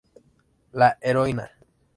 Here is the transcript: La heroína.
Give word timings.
La 0.71 0.97
heroína. 0.99 1.51